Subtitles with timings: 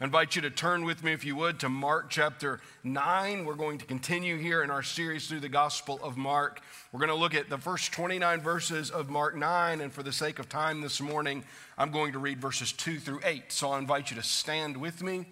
[0.00, 3.44] I invite you to turn with me, if you would, to Mark chapter 9.
[3.44, 6.60] We're going to continue here in our series through the Gospel of Mark.
[6.92, 10.12] We're going to look at the first 29 verses of Mark 9, and for the
[10.12, 11.42] sake of time this morning,
[11.76, 13.50] I'm going to read verses 2 through 8.
[13.50, 15.26] So I invite you to stand with me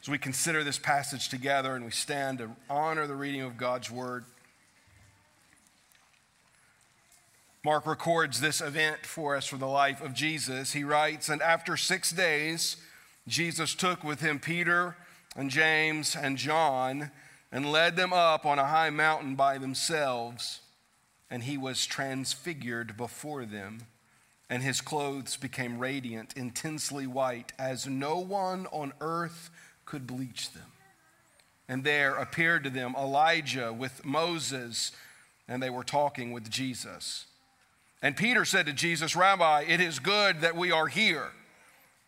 [0.00, 3.90] as we consider this passage together and we stand to honor the reading of God's
[3.90, 4.24] Word.
[7.64, 10.74] Mark records this event for us for the life of Jesus.
[10.74, 12.76] He writes, And after six days,
[13.28, 14.96] Jesus took with him Peter
[15.36, 17.10] and James and John
[17.50, 20.60] and led them up on a high mountain by themselves.
[21.30, 23.86] And he was transfigured before them,
[24.50, 29.48] and his clothes became radiant, intensely white, as no one on earth
[29.86, 30.72] could bleach them.
[31.68, 34.92] And there appeared to them Elijah with Moses,
[35.48, 37.26] and they were talking with Jesus.
[38.02, 41.30] And Peter said to Jesus, Rabbi, it is good that we are here.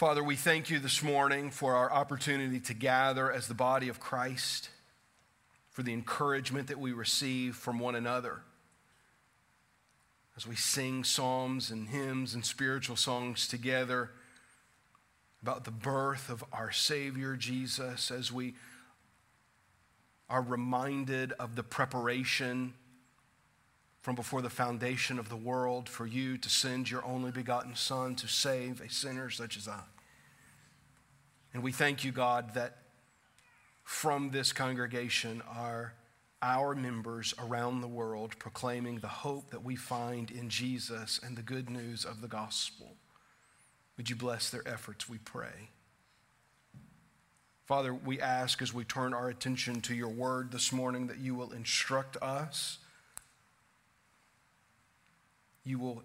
[0.00, 4.00] Father, we thank you this morning for our opportunity to gather as the body of
[4.00, 4.70] Christ,
[5.68, 8.40] for the encouragement that we receive from one another.
[10.38, 14.12] As we sing psalms and hymns and spiritual songs together
[15.42, 18.54] about the birth of our Savior Jesus, as we
[20.30, 22.72] are reminded of the preparation
[24.00, 28.14] from before the foundation of the world for you to send your only begotten Son
[28.16, 29.82] to save a sinner such as I.
[31.52, 32.78] And we thank you, God, that
[33.84, 35.94] from this congregation are
[36.42, 41.42] our members around the world proclaiming the hope that we find in Jesus and the
[41.42, 42.96] good news of the gospel.
[43.96, 45.68] Would you bless their efforts, we pray.
[47.66, 51.34] Father, we ask as we turn our attention to your word this morning that you
[51.34, 52.78] will instruct us
[55.70, 56.02] you will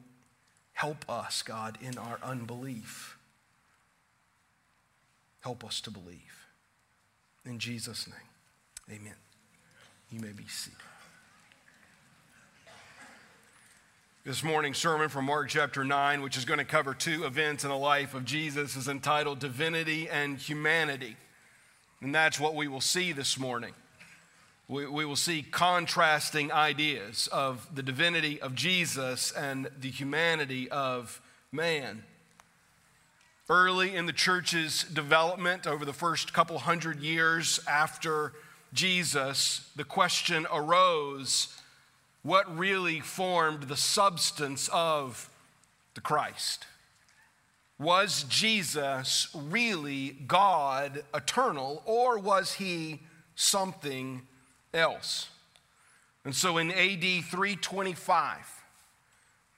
[0.74, 3.18] help us, God, in our unbelief.
[5.42, 6.48] Help us to believe.
[7.46, 9.16] In Jesus' name, amen.
[10.12, 10.78] You may be seated.
[14.24, 17.70] This morning's sermon from Mark chapter 9, which is going to cover two events in
[17.70, 21.16] the life of Jesus, is entitled Divinity and Humanity.
[22.02, 23.74] And that's what we will see this morning
[24.68, 31.22] we, we will see contrasting ideas of the divinity of Jesus and the humanity of
[31.52, 32.04] man.
[33.48, 38.34] Early in the church's development, over the first couple hundred years after
[38.74, 41.56] Jesus, the question arose
[42.24, 45.30] what really formed the substance of
[45.94, 46.66] the Christ?
[47.78, 53.02] Was Jesus really God eternal, or was he
[53.36, 54.24] something
[54.76, 55.30] else.
[56.24, 58.64] And so in AD 325,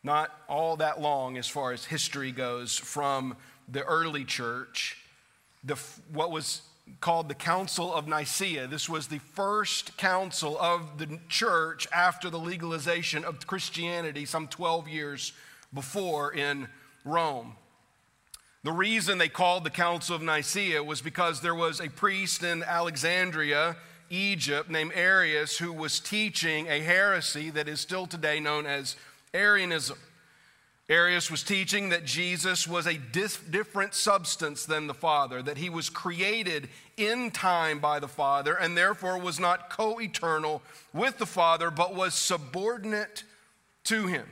[0.04, 3.36] not all that long as far as history goes from
[3.68, 4.98] the early church,
[5.64, 5.76] the,
[6.14, 6.62] what was
[7.02, 8.68] called the Council of Nicaea.
[8.68, 14.88] This was the first council of the church after the legalization of Christianity some 12
[14.88, 15.34] years
[15.74, 16.68] before in
[17.04, 17.56] Rome.
[18.64, 22.64] The reason they called the Council of Nicaea was because there was a priest in
[22.64, 23.76] Alexandria
[24.09, 28.95] Egypt named Arius who was teaching a heresy that is still today known as
[29.34, 29.97] Arianism.
[30.90, 35.69] Arius was teaching that Jesus was a dis- different substance than the Father, that he
[35.69, 40.62] was created in time by the Father and therefore was not co eternal
[40.94, 43.24] with the Father, but was subordinate
[43.84, 44.25] to him.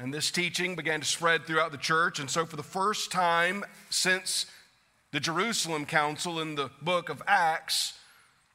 [0.00, 2.18] And this teaching began to spread throughout the church.
[2.18, 4.46] And so, for the first time since
[5.12, 7.98] the Jerusalem Council in the book of Acts,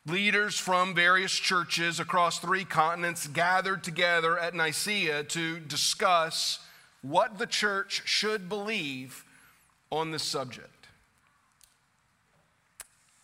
[0.07, 6.59] leaders from various churches across three continents gathered together at Nicaea to discuss
[7.03, 9.23] what the church should believe
[9.91, 10.87] on this subject.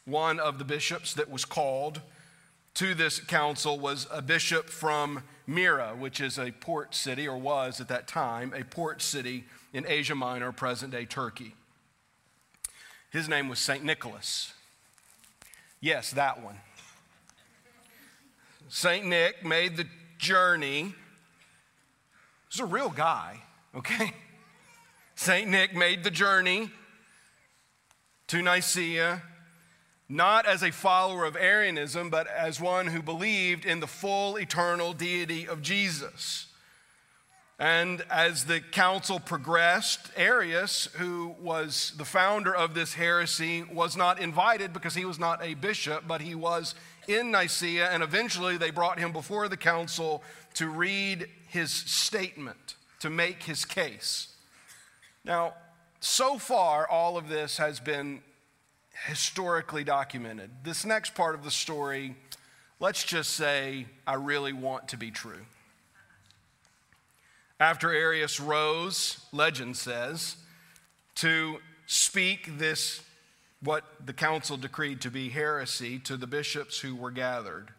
[0.05, 2.01] One of the bishops that was called
[2.75, 7.81] to this council was a bishop from Myra, which is a port city, or was
[7.81, 11.55] at that time, a port city in Asia Minor, present day Turkey.
[13.13, 13.83] His name was St.
[13.83, 14.53] Nicholas.
[15.79, 16.59] Yes, that one.
[18.69, 19.05] St.
[19.05, 19.85] Nick made the
[20.17, 20.95] journey.
[22.49, 23.39] He's a real guy,
[23.75, 24.13] okay?
[25.15, 25.47] St.
[25.47, 26.71] Nick made the journey
[28.29, 29.21] to Nicaea,
[30.09, 34.91] not as a follower of Arianism, but as one who believed in the full eternal
[34.91, 36.47] deity of Jesus.
[37.63, 44.19] And as the council progressed, Arius, who was the founder of this heresy, was not
[44.19, 46.75] invited because he was not a bishop, but he was
[47.07, 50.23] in Nicaea, and eventually they brought him before the council
[50.55, 54.35] to read his statement, to make his case.
[55.23, 55.53] Now,
[56.01, 58.23] so far, all of this has been
[59.07, 60.49] historically documented.
[60.65, 62.17] This next part of the story,
[62.81, 65.45] let's just say, I really want to be true.
[67.59, 70.37] After Arius rose, legend says,
[71.15, 73.01] to speak this,
[73.61, 77.69] what the council decreed to be heresy, to the bishops who were gathered,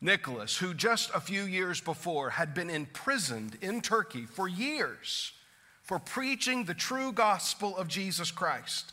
[0.00, 5.32] Nicholas, who just a few years before had been imprisoned in Turkey for years
[5.88, 8.92] for preaching the true gospel of Jesus Christ,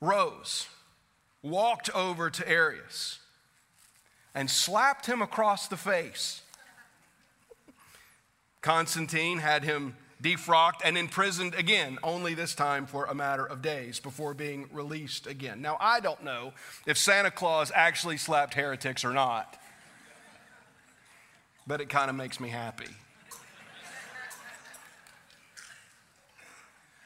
[0.00, 0.66] rose,
[1.40, 3.20] walked over to Arius,
[4.34, 6.42] and slapped him across the face.
[8.60, 14.00] Constantine had him defrocked and imprisoned again, only this time for a matter of days
[14.00, 15.62] before being released again.
[15.62, 16.52] Now, I don't know
[16.86, 19.56] if Santa Claus actually slapped heretics or not,
[21.66, 22.88] but it kind of makes me happy.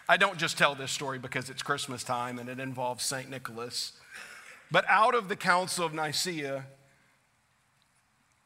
[0.08, 3.31] I don't just tell this story because it's Christmas time and it involves St.
[3.31, 3.93] Nicholas.
[4.70, 6.64] But out of the Council of Nicaea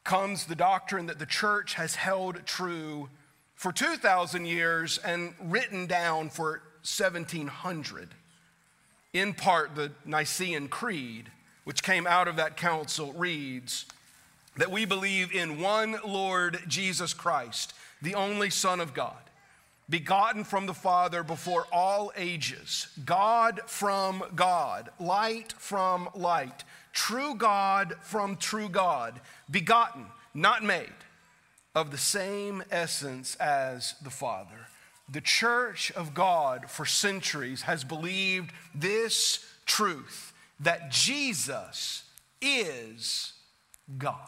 [0.07, 3.09] comes the doctrine that the church has held true
[3.57, 8.09] for 2,000 years and written down for 1700.
[9.13, 11.31] In part, the Nicene Creed,
[11.65, 13.85] which came out of that council, reads
[14.57, 19.17] that we believe in one Lord Jesus Christ, the only Son of God
[19.89, 26.65] begotten from the Father before all ages, God from God, light from light,
[26.97, 29.21] true God from true God,
[29.51, 30.89] begotten, not made,
[31.75, 34.67] of the same essence as the Father.
[35.11, 42.05] The church of God for centuries has believed this truth that Jesus
[42.41, 43.35] is
[43.99, 44.19] God.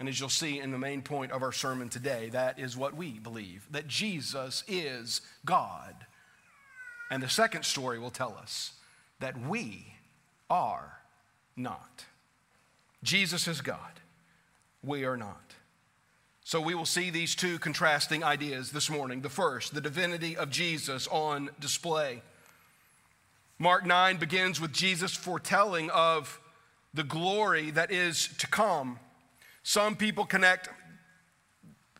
[0.00, 2.96] And as you'll see in the main point of our sermon today, that is what
[2.96, 5.94] we believe that Jesus is God.
[7.12, 8.72] And the second story will tell us
[9.20, 9.94] that we
[10.50, 10.97] are
[11.58, 12.04] not.
[13.02, 14.00] Jesus is God,
[14.82, 15.42] we are not.
[16.44, 19.20] So we will see these two contrasting ideas this morning.
[19.20, 22.22] The first, the divinity of Jesus on display.
[23.58, 26.40] Mark 9 begins with Jesus foretelling of
[26.94, 28.98] the glory that is to come.
[29.62, 30.70] Some people connect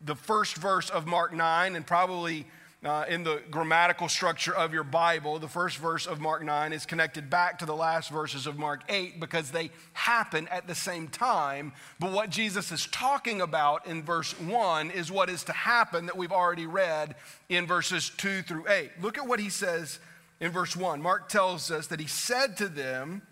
[0.00, 2.46] the first verse of Mark 9 and probably
[2.84, 6.86] uh, in the grammatical structure of your Bible, the first verse of Mark 9 is
[6.86, 11.08] connected back to the last verses of Mark 8 because they happen at the same
[11.08, 11.72] time.
[11.98, 16.16] But what Jesus is talking about in verse 1 is what is to happen that
[16.16, 17.16] we've already read
[17.48, 19.02] in verses 2 through 8.
[19.02, 19.98] Look at what he says
[20.38, 21.02] in verse 1.
[21.02, 23.22] Mark tells us that he said to them,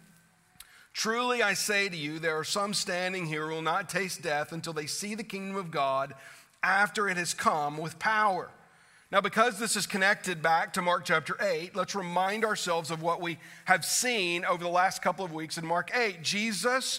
[0.93, 4.51] Truly I say to you, there are some standing here who will not taste death
[4.51, 6.15] until they see the kingdom of God
[6.63, 8.51] after it has come with power.
[9.13, 13.21] Now, because this is connected back to Mark chapter 8, let's remind ourselves of what
[13.21, 16.23] we have seen over the last couple of weeks in Mark 8.
[16.23, 16.99] Jesus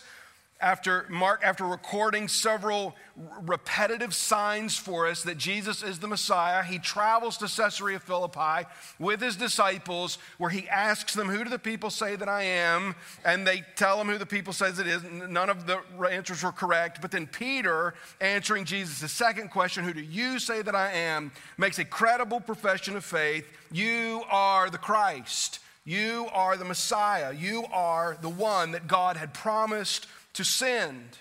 [0.60, 2.96] after Mark, after recording several
[3.42, 8.68] repetitive signs for us that Jesus is the Messiah, he travels to Caesarea Philippi
[9.00, 12.96] with his disciples, where he asks them, Who do the people say that I am?
[13.24, 15.04] And they tell him who the people says it is.
[15.04, 17.02] None of the answers were correct.
[17.02, 21.32] But then Peter, answering Jesus' second question, Who do you say that I am?
[21.58, 23.46] makes a credible profession of faith.
[23.72, 25.60] You are the Christ.
[25.88, 27.34] You are the Messiah.
[27.34, 31.18] You are the one that God had promised to send.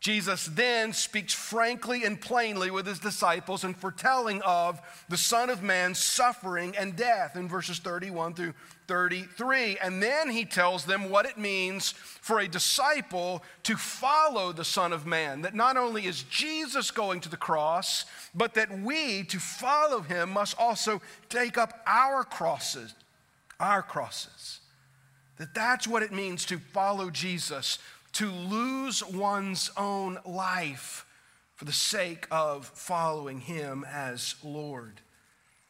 [0.00, 5.62] Jesus then speaks frankly and plainly with his disciples and foretelling of the Son of
[5.62, 8.54] Man's suffering and death in verses 31 through
[8.88, 9.78] 33.
[9.78, 14.92] And then he tells them what it means for a disciple to follow the Son
[14.92, 15.42] of Man.
[15.42, 20.30] That not only is Jesus going to the cross, but that we, to follow him,
[20.30, 22.94] must also take up our crosses,
[23.58, 24.60] our crosses.
[25.38, 27.78] That that's what it means to follow Jesus
[28.16, 31.04] to lose one's own life
[31.54, 35.02] for the sake of following him as Lord.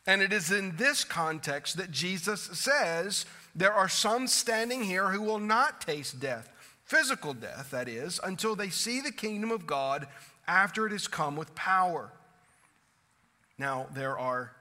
[0.07, 5.23] And it is in this context that Jesus says there are some standing here who
[5.23, 6.49] will not taste death,
[6.85, 10.07] physical death, that is, until they see the kingdom of God
[10.47, 12.13] after it has come with power.
[13.59, 14.53] Now, there are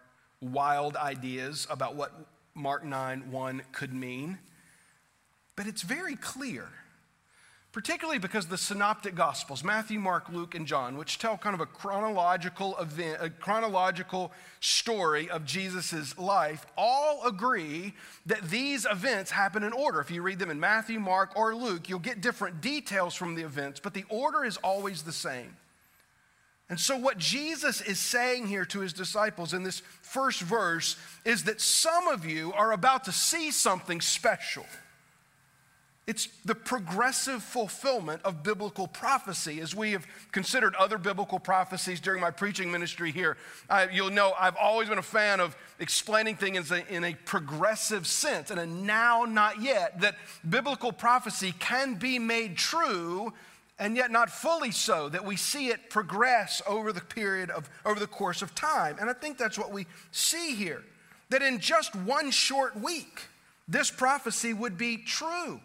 [0.41, 2.11] wild ideas about what
[2.55, 4.39] Mark 9 1 could mean,
[5.55, 6.69] but it's very clear
[7.75, 11.65] particularly because the synoptic gospels matthew mark luke and john which tell kind of a
[11.65, 17.93] chronological event a chronological story of jesus' life all agree
[18.25, 21.89] that these events happen in order if you read them in matthew mark or luke
[21.89, 25.57] you'll get different details from the events but the order is always the same
[26.67, 31.43] and so, what Jesus is saying here to his disciples in this first verse is
[31.43, 34.65] that some of you are about to see something special.
[36.07, 39.59] It's the progressive fulfillment of biblical prophecy.
[39.59, 43.37] As we have considered other biblical prophecies during my preaching ministry here,
[43.71, 47.15] uh, you'll know I've always been a fan of explaining things in a, in a
[47.25, 50.15] progressive sense, in a now, not yet, that
[50.47, 53.33] biblical prophecy can be made true
[53.79, 57.99] and yet not fully so, that we see it progress over the period of, over
[57.99, 58.95] the course of time.
[59.01, 60.83] And I think that's what we see here,
[61.29, 63.23] that in just one short week,
[63.67, 65.59] this prophecy would be true.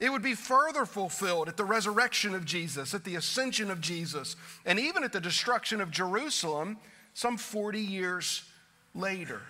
[0.00, 4.34] It would be further fulfilled at the resurrection of Jesus, at the ascension of Jesus,
[4.64, 6.78] and even at the destruction of Jerusalem
[7.12, 8.42] some 40 years
[8.94, 9.42] later.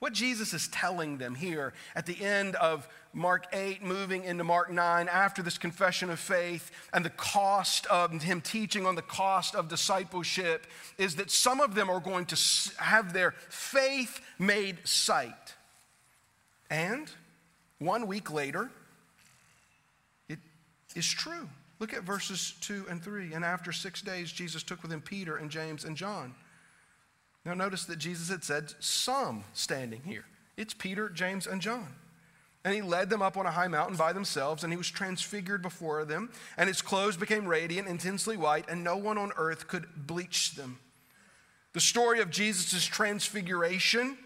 [0.00, 4.72] What Jesus is telling them here at the end of Mark 8, moving into Mark
[4.72, 9.54] 9, after this confession of faith and the cost of him teaching on the cost
[9.54, 10.66] of discipleship,
[10.96, 12.36] is that some of them are going to
[12.78, 15.54] have their faith made sight.
[16.70, 17.10] And
[17.78, 18.70] one week later,
[20.94, 21.48] is true.
[21.78, 23.32] Look at verses 2 and 3.
[23.32, 26.34] And after six days, Jesus took with him Peter and James and John.
[27.44, 30.26] Now, notice that Jesus had said some standing here.
[30.58, 31.88] It's Peter, James, and John.
[32.64, 35.62] And he led them up on a high mountain by themselves, and he was transfigured
[35.62, 39.86] before them, and his clothes became radiant, intensely white, and no one on earth could
[39.96, 40.78] bleach them.
[41.72, 44.18] The story of Jesus' transfiguration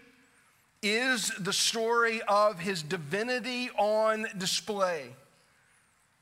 [0.83, 5.15] is the story of his divinity on display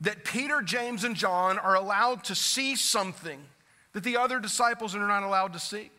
[0.04, 3.40] that Peter, James, and John are allowed to see something
[3.92, 5.90] that the other disciples are not allowed to see.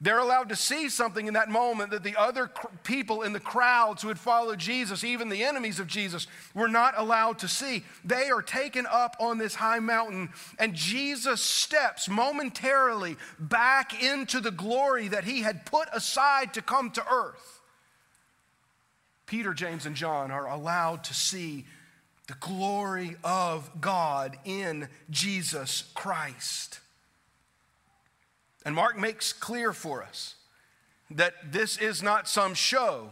[0.00, 3.38] They're allowed to see something in that moment that the other cr- people in the
[3.38, 7.84] crowds who had followed Jesus, even the enemies of Jesus, were not allowed to see.
[8.04, 14.50] They are taken up on this high mountain, and Jesus steps momentarily back into the
[14.50, 17.60] glory that he had put aside to come to earth.
[19.26, 21.64] Peter, James, and John are allowed to see
[22.28, 26.80] the glory of God in Jesus Christ.
[28.64, 30.36] And Mark makes clear for us
[31.10, 33.10] that this is not some show,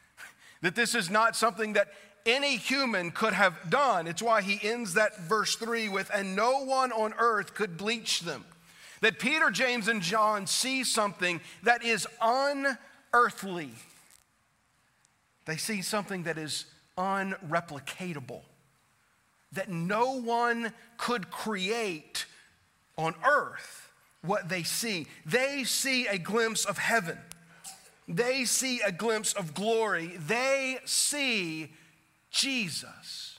[0.60, 1.88] that this is not something that
[2.26, 4.06] any human could have done.
[4.06, 8.20] It's why he ends that verse 3 with, and no one on earth could bleach
[8.20, 8.44] them.
[9.00, 13.70] That Peter, James, and John see something that is unearthly.
[15.46, 18.42] They see something that is unreplicatable
[19.52, 22.26] that no one could create
[22.96, 23.90] on earth
[24.22, 25.06] what they see.
[25.26, 27.18] They see a glimpse of heaven,
[28.08, 31.72] they see a glimpse of glory, they see
[32.30, 33.38] Jesus,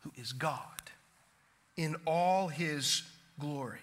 [0.00, 0.62] who is God
[1.76, 3.02] in all his
[3.38, 3.78] glory.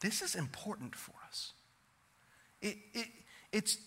[0.00, 1.52] This is important for us.
[2.62, 3.08] It, it,
[3.52, 3.78] it's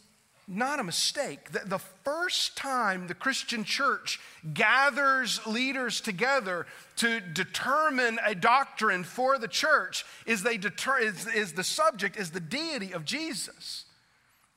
[0.51, 1.51] not a mistake.
[1.51, 4.19] The, the first time the Christian church
[4.53, 6.67] gathers leaders together
[6.97, 12.31] to determine a doctrine for the church is, they deter, is, is the subject is
[12.31, 13.85] the deity of Jesus.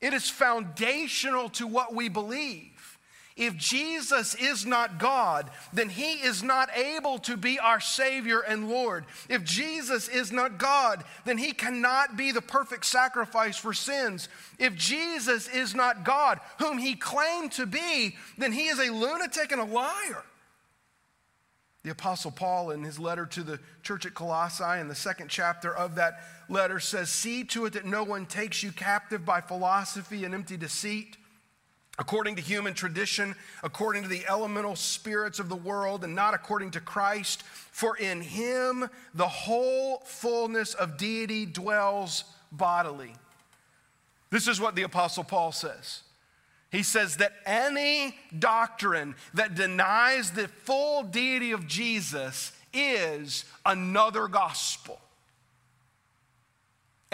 [0.01, 2.74] It is foundational to what we believe.
[3.37, 8.69] If Jesus is not God, then he is not able to be our Savior and
[8.69, 9.07] Lord.
[9.29, 14.29] If Jesus is not God, then he cannot be the perfect sacrifice for sins.
[14.61, 19.51] If Jesus is not God, whom he claimed to be, then he is a lunatic
[19.51, 20.25] and a liar.
[21.83, 25.75] The Apostle Paul, in his letter to the church at Colossae, in the second chapter
[25.75, 30.25] of that letter, says, See to it that no one takes you captive by philosophy
[30.25, 31.17] and empty deceit
[31.99, 36.71] according to human tradition, according to the elemental spirits of the world, and not according
[36.73, 37.43] to Christ.
[37.43, 43.15] For in him the whole fullness of deity dwells bodily.
[44.31, 46.03] This is what the Apostle Paul says.
[46.73, 55.01] He says that any doctrine that denies the full deity of Jesus is another gospel.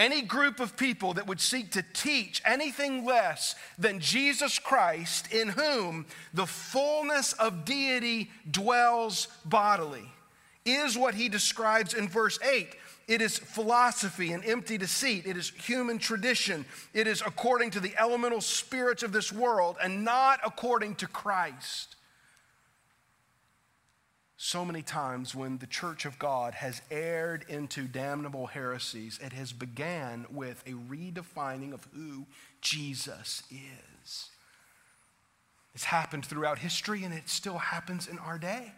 [0.01, 5.49] Any group of people that would seek to teach anything less than Jesus Christ, in
[5.49, 10.11] whom the fullness of deity dwells bodily,
[10.65, 12.75] is what he describes in verse 8
[13.07, 15.27] it is philosophy and empty deceit.
[15.27, 16.65] It is human tradition.
[16.93, 21.97] It is according to the elemental spirits of this world and not according to Christ.
[24.43, 29.53] So many times when the church of God has erred into damnable heresies, it has
[29.53, 32.25] began with a redefining of who
[32.59, 34.29] Jesus is.
[35.75, 38.73] It's happened throughout history and it still happens in our day.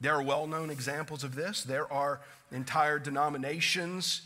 [0.00, 1.62] There are well known examples of this.
[1.62, 4.22] There are entire denominations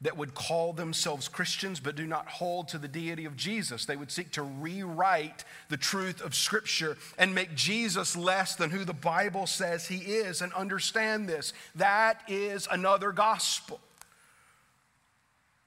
[0.00, 3.84] that would call themselves Christians but do not hold to the deity of Jesus.
[3.84, 8.84] They would seek to rewrite the truth of Scripture and make Jesus less than who
[8.84, 11.52] the Bible says he is and understand this.
[11.74, 13.80] That is another gospel.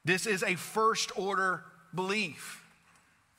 [0.06, 2.61] This is a first order belief.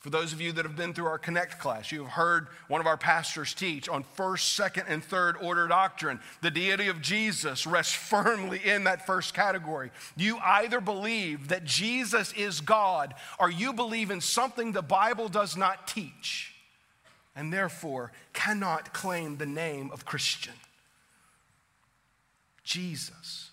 [0.03, 2.81] For those of you that have been through our Connect class, you have heard one
[2.81, 6.19] of our pastors teach on first, second, and third order doctrine.
[6.41, 9.91] The deity of Jesus rests firmly in that first category.
[10.17, 15.55] You either believe that Jesus is God or you believe in something the Bible does
[15.55, 16.53] not teach
[17.33, 20.53] and therefore cannot claim the name of Christian.
[22.65, 23.51] Jesus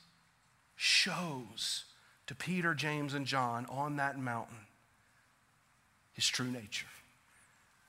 [0.74, 1.84] shows
[2.26, 4.66] to Peter, James, and John on that mountain
[6.20, 6.86] his true nature,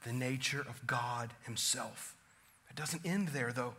[0.05, 2.15] the nature of God himself.
[2.69, 3.73] It doesn't end there, though,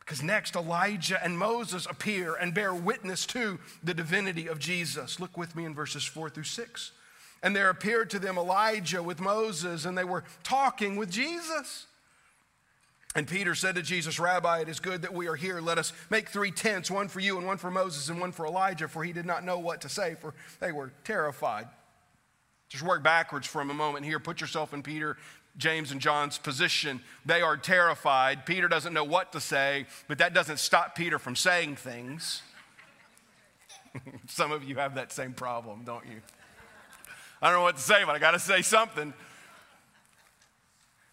[0.00, 5.20] because next Elijah and Moses appear and bear witness to the divinity of Jesus.
[5.20, 6.90] Look with me in verses 4 through 6.
[7.44, 11.86] And there appeared to them Elijah with Moses, and they were talking with Jesus.
[13.14, 15.60] And Peter said to Jesus, Rabbi, it is good that we are here.
[15.60, 18.46] Let us make three tents, one for you, and one for Moses, and one for
[18.46, 21.68] Elijah, for he did not know what to say, for they were terrified.
[22.68, 24.18] Just work backwards from a moment here.
[24.18, 25.16] Put yourself in Peter,
[25.56, 27.00] James, and John's position.
[27.24, 28.44] They are terrified.
[28.44, 32.42] Peter doesn't know what to say, but that doesn't stop Peter from saying things.
[34.28, 36.20] Some of you have that same problem, don't you?
[37.40, 39.12] I don't know what to say, but I got to say something.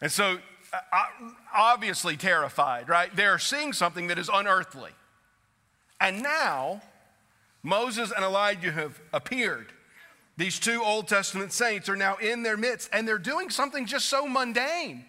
[0.01, 0.37] And so,
[0.73, 1.03] uh,
[1.53, 3.13] obviously terrified, right?
[3.15, 4.91] They're seeing something that is unearthly.
[5.99, 6.81] And now,
[7.61, 9.72] Moses and Elijah have appeared.
[10.35, 14.07] These two Old Testament saints are now in their midst, and they're doing something just
[14.07, 15.05] so mundane.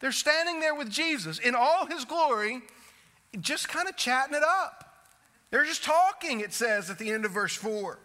[0.00, 2.62] They're standing there with Jesus in all his glory,
[3.40, 4.94] just kind of chatting it up.
[5.50, 7.98] They're just talking, it says at the end of verse 4.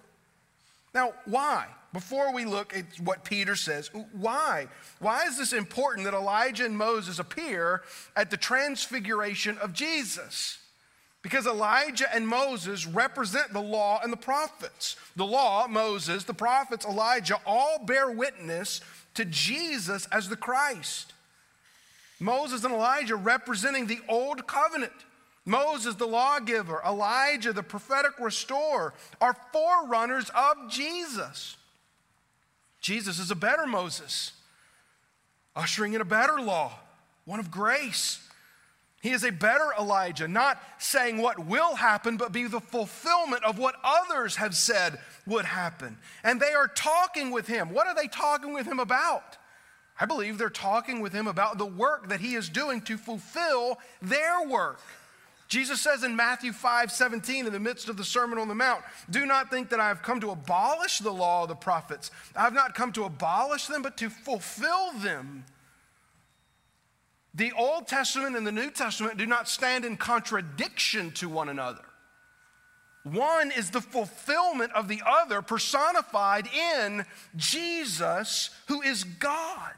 [0.94, 1.68] Now, why?
[1.94, 4.68] Before we look at what Peter says, why?
[5.00, 7.82] Why is this important that Elijah and Moses appear
[8.16, 10.60] at the transfiguration of Jesus?
[11.22, 14.96] Because Elijah and Moses represent the law and the prophets.
[15.16, 18.82] The law, Moses, the prophets, Elijah, all bear witness
[19.16, 21.14] to Jesus as the Christ.
[22.20, 24.94] Moses and Elijah representing the old covenant.
[25.46, 31.58] Moses, the lawgiver, Elijah, the prophetic restorer, are forerunners of Jesus.
[32.82, 34.32] Jesus is a better Moses,
[35.56, 36.74] ushering in a better law,
[37.26, 38.20] one of grace.
[39.02, 43.58] He is a better Elijah, not saying what will happen, but be the fulfillment of
[43.58, 45.98] what others have said would happen.
[46.24, 47.70] And they are talking with him.
[47.70, 49.38] What are they talking with him about?
[50.00, 53.80] I believe they're talking with him about the work that he is doing to fulfill
[54.02, 54.82] their work.
[55.48, 58.84] Jesus says in Matthew 5 17, in the midst of the Sermon on the Mount,
[59.10, 62.12] Do not think that I have come to abolish the law of the prophets.
[62.36, 65.46] I have not come to abolish them, but to fulfill them.
[67.34, 71.86] The Old Testament and the New Testament do not stand in contradiction to one another.
[73.04, 79.74] One is the fulfillment of the other, personified in Jesus, who is God.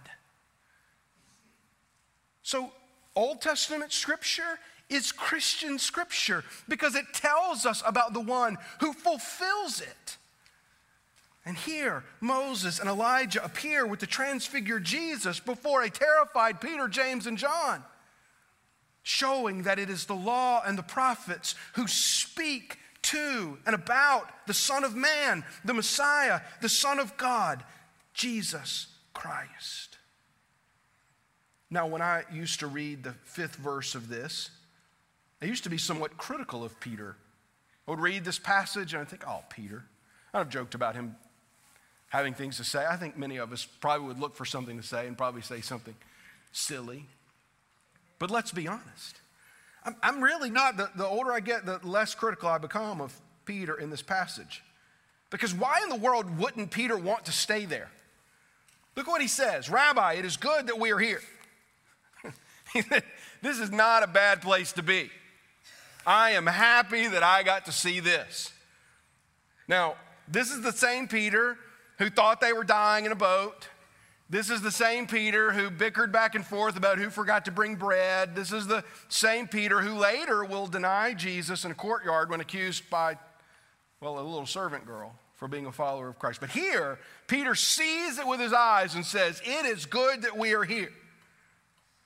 [2.41, 2.71] So,
[3.15, 4.59] Old Testament scripture
[4.89, 9.95] is Christian scripture because it tells us about the one who fulfills it.
[11.45, 17.25] And here, Moses and Elijah appear with the transfigured Jesus before a terrified Peter, James,
[17.25, 17.83] and John,
[19.01, 24.53] showing that it is the law and the prophets who speak to and about the
[24.53, 27.63] Son of Man, the Messiah, the Son of God,
[28.13, 29.97] Jesus Christ.
[31.71, 34.51] Now, when I used to read the fifth verse of this,
[35.41, 37.15] I used to be somewhat critical of Peter.
[37.87, 39.85] I would read this passage and I'd think, oh, Peter.
[40.33, 41.15] I've joked about him
[42.11, 42.85] having things to say.
[42.85, 45.61] I think many of us probably would look for something to say and probably say
[45.61, 45.95] something
[46.51, 47.05] silly.
[48.19, 49.15] But let's be honest.
[49.85, 53.15] I'm, I'm really not, the, the older I get, the less critical I become of
[53.45, 54.61] Peter in this passage.
[55.29, 57.89] Because why in the world wouldn't Peter want to stay there?
[58.97, 61.21] Look what he says Rabbi, it is good that we are here.
[63.41, 65.09] this is not a bad place to be.
[66.05, 68.51] I am happy that I got to see this.
[69.69, 69.95] Now,
[70.27, 71.57] this is the same Peter
[72.01, 73.67] who thought they were dying in a boat.
[74.27, 77.75] This is the same Peter who bickered back and forth about who forgot to bring
[77.75, 78.35] bread.
[78.35, 82.89] This is the same Peter who later will deny Jesus in a courtyard when accused
[82.89, 83.17] by,
[83.99, 86.39] well, a little servant girl for being a follower of Christ.
[86.39, 90.55] But here, Peter sees it with his eyes and says, It is good that we
[90.55, 90.93] are here.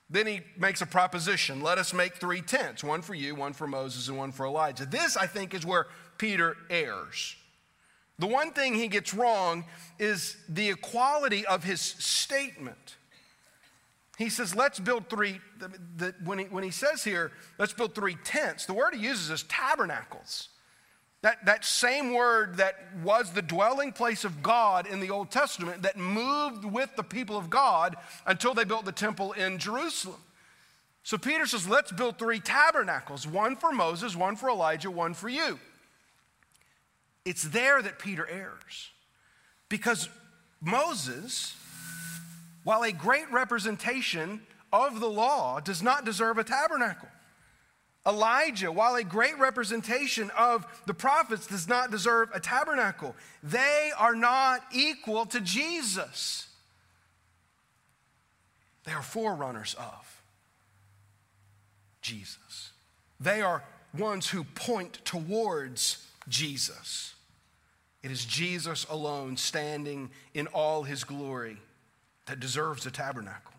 [0.10, 3.66] Then he makes a proposition let us make three tents one for you, one for
[3.66, 4.86] Moses, and one for Elijah.
[4.86, 7.38] This, I think, is where Peter errs.
[8.18, 9.66] The one thing he gets wrong
[10.00, 12.96] is the equality of his statement.
[14.18, 17.94] He says, let's build three, the, the, when, he, when he says here, let's build
[17.94, 20.50] three tents, the word he uses is tabernacles.
[21.22, 25.82] That, that same word that was the dwelling place of God in the Old Testament
[25.82, 27.96] that moved with the people of God
[28.28, 30.22] until they built the temple in Jerusalem.
[31.04, 35.28] So Peter says, let's build three tabernacles one for Moses, one for Elijah, one for
[35.28, 35.60] you.
[37.26, 38.92] It's there that Peter errs.
[39.68, 40.08] Because
[40.62, 41.56] Moses,
[42.64, 47.10] while a great representation of the law, does not deserve a tabernacle.
[48.08, 53.16] Elijah, while a great representation of the prophets, does not deserve a tabernacle.
[53.42, 56.48] They are not equal to Jesus.
[58.84, 60.22] They are forerunners of
[62.04, 62.72] Jesus.
[63.20, 63.64] They are
[63.98, 67.15] ones who point towards Jesus.
[68.06, 71.58] It is Jesus alone standing in all his glory
[72.28, 73.54] that deserves a tabernacle.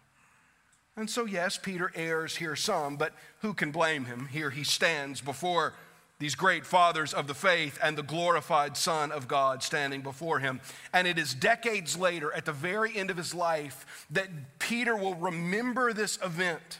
[0.96, 4.28] And so, yes, Peter errs here some, but who can blame him?
[4.30, 5.74] Here he stands before
[6.20, 10.60] these great fathers of the faith and the glorified Son of God standing before him.
[10.92, 14.28] And it is decades later, at the very end of his life, that
[14.60, 16.78] Peter will remember this event,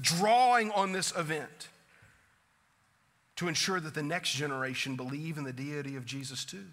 [0.00, 1.68] drawing on this event
[3.36, 6.64] to ensure that the next generation believe in the deity of Jesus too.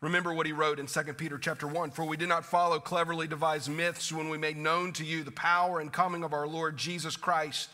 [0.00, 3.26] Remember what he wrote in 2 Peter chapter 1 For we did not follow cleverly
[3.26, 6.76] devised myths when we made known to you the power and coming of our Lord
[6.76, 7.70] Jesus Christ,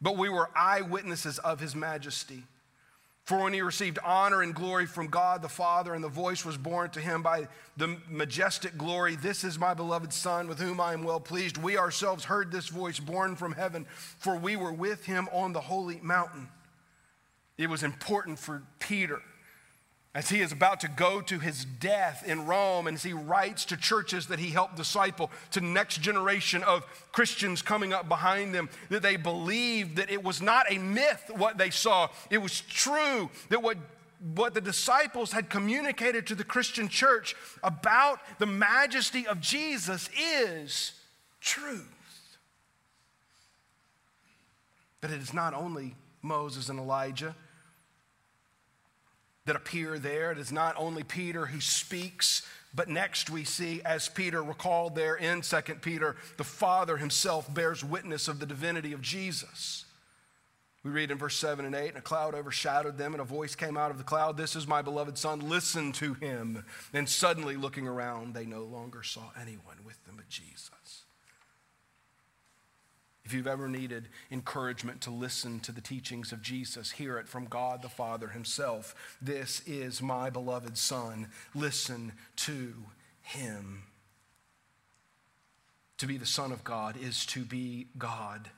[0.00, 2.44] but we were eyewitnesses of his majesty.
[3.24, 6.56] For when he received honor and glory from God the Father, and the voice was
[6.56, 10.92] borne to him by the majestic glory, This is my beloved Son, with whom I
[10.92, 11.56] am well pleased.
[11.56, 13.86] We ourselves heard this voice borne from heaven,
[14.18, 16.48] for we were with him on the holy mountain.
[17.58, 19.20] It was important for Peter
[20.14, 23.64] as he is about to go to his death in Rome and as he writes
[23.66, 28.68] to churches that he helped disciple to next generation of Christians coming up behind them
[28.90, 32.08] that they believed that it was not a myth what they saw.
[32.30, 33.78] It was true that what
[34.34, 37.34] what the disciples had communicated to the Christian church
[37.64, 40.92] about the majesty of Jesus is
[41.40, 41.88] truth.
[45.00, 47.34] But it is not only Moses and Elijah
[49.44, 50.32] that appear there.
[50.32, 52.42] It is not only Peter who speaks,
[52.74, 57.84] but next we see, as Peter recalled there in 2 Peter, the Father himself bears
[57.84, 59.84] witness of the divinity of Jesus.
[60.82, 63.54] We read in verse 7 and 8, and a cloud overshadowed them, and a voice
[63.54, 66.64] came out of the cloud This is my beloved Son, listen to him.
[66.92, 70.71] And suddenly, looking around, they no longer saw anyone with them but Jesus.
[73.32, 77.46] If you've ever needed encouragement to listen to the teachings of Jesus, hear it from
[77.46, 78.94] God the Father Himself.
[79.22, 81.28] This is my beloved Son.
[81.54, 82.74] Listen to
[83.22, 83.84] Him.
[85.96, 88.50] To be the Son of God is to be God,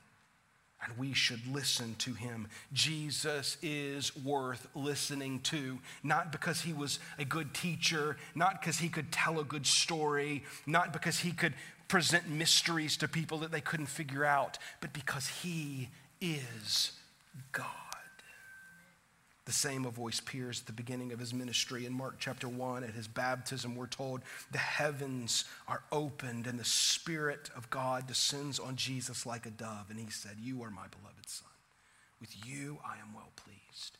[0.84, 2.48] and we should listen to Him.
[2.72, 8.88] Jesus is worth listening to, not because He was a good teacher, not because He
[8.88, 11.54] could tell a good story, not because He could
[11.94, 15.88] present mysteries to people that they couldn't figure out, but because he
[16.20, 16.90] is
[17.52, 17.68] God.
[19.44, 21.86] The same voice appears at the beginning of his ministry.
[21.86, 26.64] In Mark chapter 1, at his baptism, we're told the heavens are opened and the
[26.64, 29.86] Spirit of God descends on Jesus like a dove.
[29.88, 31.46] And he said, You are my beloved Son.
[32.20, 33.98] With you I am well pleased.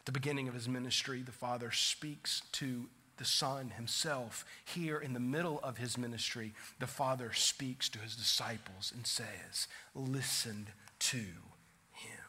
[0.00, 5.12] At the beginning of his ministry, the Father speaks to the Son himself, here in
[5.12, 10.66] the middle of his ministry, the Father speaks to his disciples and says, Listen
[10.98, 12.24] to him.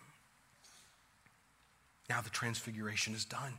[2.09, 3.53] Now the transfiguration is done.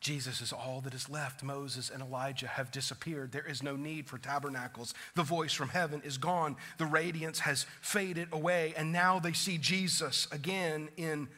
[0.00, 1.42] Jesus is all that is left.
[1.42, 3.32] Moses and Elijah have disappeared.
[3.32, 4.94] There is no need for tabernacles.
[5.16, 6.56] The voice from heaven is gone.
[6.78, 8.74] The radiance has faded away.
[8.76, 11.28] And now they see Jesus again in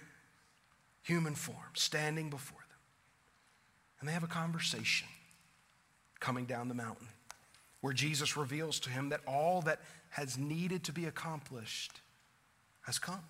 [1.02, 2.59] human form, standing before
[4.00, 5.08] and they have a conversation
[6.18, 7.08] coming down the mountain
[7.80, 12.00] where Jesus reveals to him that all that has needed to be accomplished
[12.82, 13.22] has come.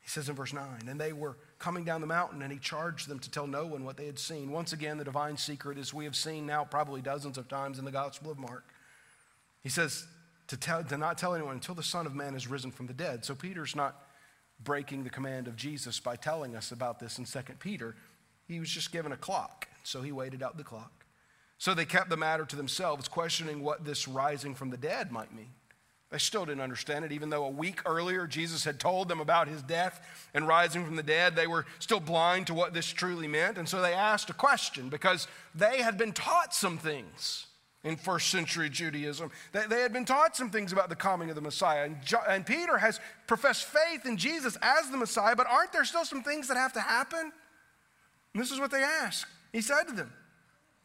[0.00, 3.08] He says in verse 9, and they were coming down the mountain, and he charged
[3.08, 4.50] them to tell no one what they had seen.
[4.50, 7.84] Once again, the divine secret, as we have seen now probably dozens of times in
[7.84, 8.64] the Gospel of Mark.
[9.62, 10.06] He says
[10.48, 12.94] to, tell, to not tell anyone until the Son of Man is risen from the
[12.94, 13.24] dead.
[13.24, 14.06] So Peter's not
[14.64, 17.94] breaking the command of Jesus by telling us about this in 2 Peter.
[18.50, 21.04] He was just given a clock, so he waited out the clock.
[21.58, 25.32] So they kept the matter to themselves, questioning what this rising from the dead might
[25.32, 25.52] mean.
[26.10, 29.46] They still didn't understand it, even though a week earlier Jesus had told them about
[29.46, 31.36] his death and rising from the dead.
[31.36, 33.56] They were still blind to what this truly meant.
[33.56, 37.46] And so they asked a question because they had been taught some things
[37.84, 39.30] in first century Judaism.
[39.52, 41.84] They, they had been taught some things about the coming of the Messiah.
[41.84, 45.84] And, jo- and Peter has professed faith in Jesus as the Messiah, but aren't there
[45.84, 47.30] still some things that have to happen?
[48.34, 49.28] And this is what they ask.
[49.52, 50.12] He said to them,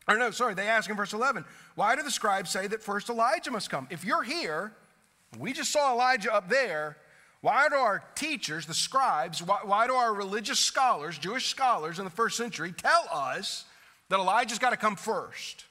[0.08, 3.10] or no, sorry, they ask in verse 11, why do the scribes say that first
[3.10, 3.88] Elijah must come?
[3.90, 4.74] If you're here,
[5.40, 6.98] we just saw Elijah up there.
[7.42, 12.06] Why do our teachers, the scribes, why, why do our religious scholars, Jewish scholars in
[12.06, 13.66] the first century, tell us
[14.10, 15.66] that Elijah's got to come first?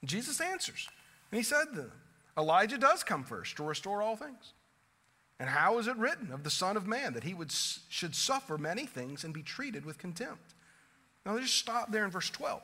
[0.00, 0.88] And Jesus answers.
[1.30, 1.92] And he said to them,
[2.38, 4.52] Elijah does come first to restore all things.
[5.38, 8.58] And how is it written of the Son of Man that he would, should suffer
[8.58, 10.54] many things and be treated with contempt?
[11.30, 12.60] Now, let's just stop there in verse 12.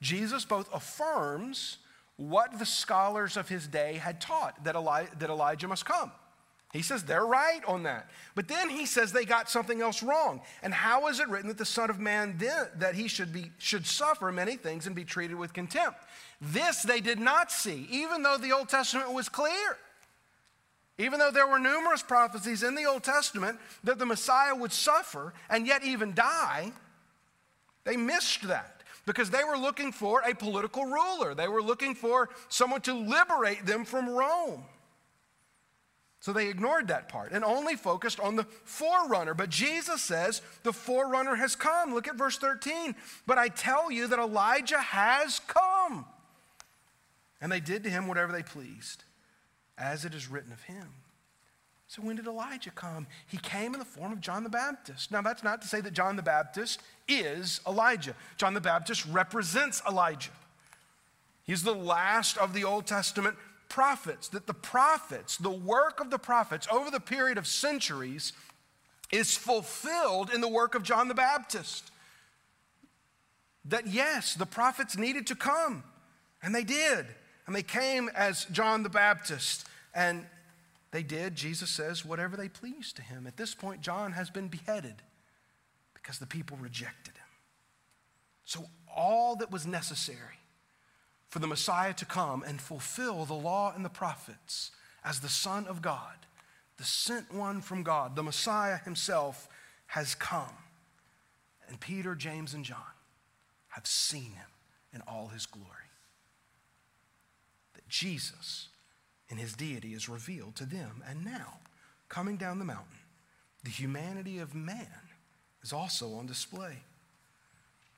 [0.00, 1.76] Jesus both affirms
[2.16, 6.10] what the scholars of his day had taught that, Eli- that Elijah must come.
[6.72, 8.08] He says they're right on that.
[8.34, 10.40] But then he says they got something else wrong.
[10.62, 13.50] And how is it written that the Son of Man then, that he should be
[13.58, 15.98] should suffer many things and be treated with contempt?
[16.40, 19.76] This they did not see, even though the Old Testament was clear.
[20.96, 25.34] Even though there were numerous prophecies in the Old Testament that the Messiah would suffer
[25.50, 26.72] and yet even die,
[27.84, 31.34] they missed that because they were looking for a political ruler.
[31.34, 34.64] They were looking for someone to liberate them from Rome.
[36.20, 39.32] So they ignored that part and only focused on the forerunner.
[39.32, 41.94] But Jesus says the forerunner has come.
[41.94, 42.94] Look at verse 13.
[43.26, 46.04] But I tell you that Elijah has come.
[47.40, 49.04] And they did to him whatever they pleased,
[49.78, 50.88] as it is written of him.
[51.90, 53.08] So, when did Elijah come?
[53.26, 55.10] He came in the form of John the Baptist.
[55.10, 58.14] Now, that's not to say that John the Baptist is Elijah.
[58.36, 60.30] John the Baptist represents Elijah.
[61.42, 63.34] He's the last of the Old Testament
[63.68, 64.28] prophets.
[64.28, 68.34] That the prophets, the work of the prophets over the period of centuries,
[69.10, 71.90] is fulfilled in the work of John the Baptist.
[73.64, 75.82] That yes, the prophets needed to come,
[76.40, 77.06] and they did.
[77.48, 79.66] And they came as John the Baptist.
[79.92, 80.24] And
[80.92, 83.26] they did, Jesus says, whatever they pleased to him.
[83.26, 85.02] At this point, John has been beheaded
[85.94, 87.24] because the people rejected him.
[88.44, 90.40] So, all that was necessary
[91.28, 94.72] for the Messiah to come and fulfill the law and the prophets
[95.04, 96.26] as the Son of God,
[96.76, 99.48] the sent one from God, the Messiah himself,
[99.86, 100.56] has come.
[101.68, 102.78] And Peter, James, and John
[103.68, 104.48] have seen him
[104.92, 105.68] in all his glory.
[107.74, 108.69] That Jesus
[109.30, 111.02] in his deity is revealed to them.
[111.08, 111.58] And now,
[112.08, 112.98] coming down the mountain,
[113.64, 114.88] the humanity of man
[115.62, 116.78] is also on display.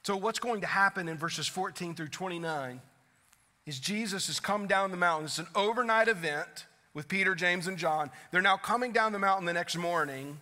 [0.05, 2.81] So, what's going to happen in verses 14 through 29
[3.66, 5.27] is Jesus has come down the mountain.
[5.27, 8.11] It's an overnight event with Peter, James, and John.
[8.31, 10.40] They're now coming down the mountain the next morning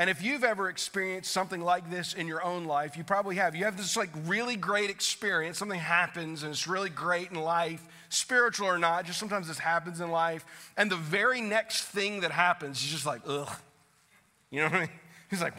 [0.00, 3.54] and if you've ever experienced something like this in your own life, you probably have.
[3.54, 5.58] You have this like really great experience.
[5.58, 10.00] Something happens and it's really great in life, spiritual or not, just sometimes this happens
[10.00, 10.46] in life.
[10.78, 13.54] And the very next thing that happens is just like, ugh.
[14.50, 14.90] You know what I mean?
[15.28, 15.52] He's like,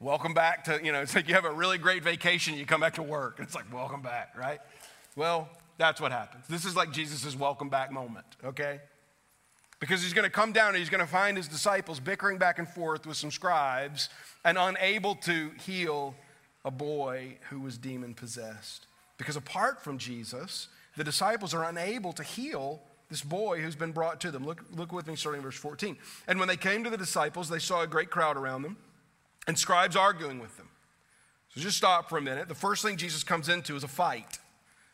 [0.00, 2.80] welcome back to, you know, it's like you have a really great vacation, you come
[2.80, 3.38] back to work.
[3.38, 4.58] It's like, welcome back, right?
[5.14, 6.48] Well, that's what happens.
[6.48, 8.80] This is like Jesus' welcome back moment, okay?
[9.80, 12.58] Because he's going to come down and he's going to find his disciples bickering back
[12.58, 14.08] and forth with some scribes
[14.44, 16.14] and unable to heal
[16.64, 18.86] a boy who was demon possessed.
[19.18, 24.20] Because apart from Jesus, the disciples are unable to heal this boy who's been brought
[24.20, 24.44] to them.
[24.44, 25.96] Look, look with me starting verse 14.
[26.26, 28.76] And when they came to the disciples, they saw a great crowd around them
[29.46, 30.68] and scribes arguing with them.
[31.54, 32.48] So just stop for a minute.
[32.48, 34.38] The first thing Jesus comes into is a fight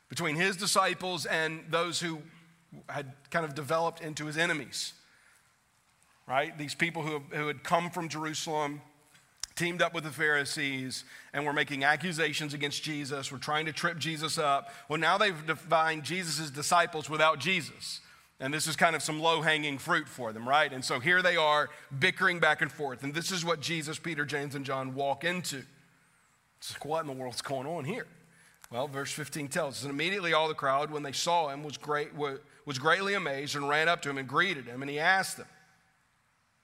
[0.09, 2.21] between his disciples and those who
[2.89, 4.93] had kind of developed into his enemies.
[6.27, 6.57] Right?
[6.57, 8.81] These people who, who had come from Jerusalem,
[9.57, 13.99] teamed up with the Pharisees, and were making accusations against Jesus, were trying to trip
[13.99, 14.71] Jesus up.
[14.89, 18.01] Well, now they've defined Jesus' disciples without Jesus.
[18.41, 20.73] And this is kind of some low hanging fruit for them, right?
[20.73, 23.05] And so here they are bickering back and forth.
[23.05, 25.63] And this is what Jesus, Peter, James, and John walk into.
[26.59, 28.07] It's like, what in the world's going on here?
[28.73, 31.77] Well, verse 15 tells us, and immediately all the crowd, when they saw him, was,
[31.77, 32.15] great,
[32.67, 34.83] was greatly amazed and ran up to him and greeted him.
[34.83, 35.47] And he asked them,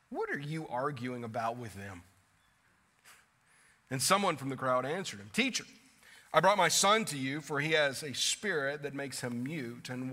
[0.08, 2.02] What are you arguing about with them?
[3.90, 5.64] And someone from the crowd answered him, Teacher,
[6.32, 9.88] I brought my son to you, for he has a spirit that makes him mute,
[9.90, 10.12] and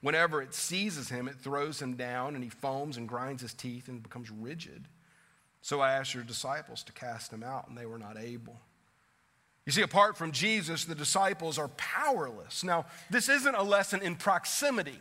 [0.00, 3.86] whenever it seizes him, it throws him down, and he foams and grinds his teeth
[3.86, 4.86] and becomes rigid.
[5.60, 8.60] So I asked your disciples to cast him out, and they were not able.
[9.64, 12.64] You see, apart from Jesus, the disciples are powerless.
[12.64, 14.98] Now, this isn't a lesson in proximity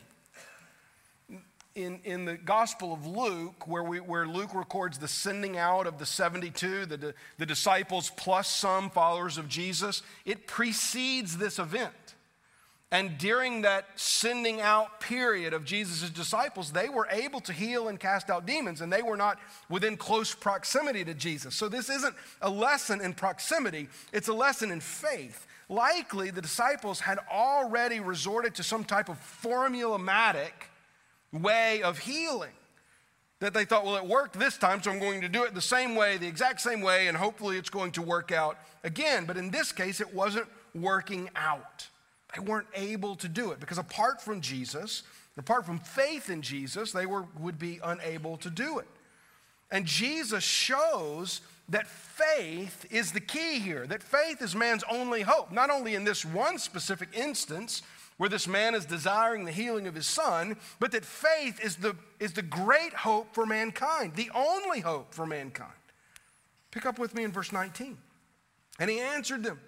[1.76, 6.00] in, in the Gospel of Luke, where, we, where Luke records the sending out of
[6.00, 11.94] the 72, the, the disciples plus some followers of Jesus, it precedes this event.
[12.94, 17.98] And during that sending out period of Jesus' disciples, they were able to heal and
[17.98, 21.56] cast out demons, and they were not within close proximity to Jesus.
[21.56, 25.48] So, this isn't a lesson in proximity, it's a lesson in faith.
[25.70, 30.52] Likely, the disciples had already resorted to some type of formulaic
[31.32, 32.52] way of healing.
[33.39, 35.62] That they thought, well, it worked this time, so I'm going to do it the
[35.62, 39.26] same way, the exact same way, and hopefully it's going to work out again.
[39.26, 41.88] But in this case, it wasn't working out.
[42.36, 45.04] They weren't able to do it because apart from Jesus,
[45.38, 48.88] apart from faith in Jesus, they were, would be unable to do it.
[49.72, 55.52] And Jesus shows that faith is the key here, that faith is man's only hope,
[55.52, 57.82] not only in this one specific instance,
[58.17, 61.95] where this man is desiring the healing of his son, but that faith is the,
[62.19, 65.71] is the great hope for mankind, the only hope for mankind.
[66.71, 67.97] Pick up with me in verse 19.
[68.80, 69.60] And he answered them,